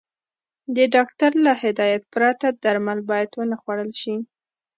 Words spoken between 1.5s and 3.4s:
هدايت پرته درمل بايد